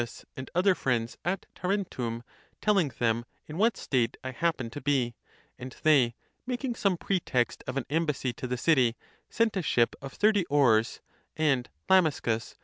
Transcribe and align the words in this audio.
I 0.01 0.05
sent 0.05 0.09
to 0.09 0.15
Archytas, 0.15 0.33
and 0.39 0.51
other 0.55 0.73
friends 0.73 1.17
at 1.23 1.45
Tarentum, 1.53 2.23
telling 2.59 2.87
them 2.97 3.23
in 3.45 3.59
what 3.59 3.77
state 3.77 4.17
I 4.23 4.31
hap 4.31 4.57
pened 4.57 4.71
to 4.71 4.81
be; 4.81 5.13
and 5.59 5.75
they, 5.83 6.15
making 6.47 6.73
ς 6.73 6.79
some 6.79 6.97
pretext 6.97 7.63
of 7.67 7.77
an 7.77 7.85
embassy 7.87 8.33
to 8.33 8.47
the 8.47 8.57
city, 8.57 8.95
sent 9.29 9.55
a 9.55 9.61
ship 9.61 9.95
of 10.01 10.13
thirty 10.13 10.43
oars, 10.47 11.01
and 11.37 11.69
Lamiscus 11.87 12.55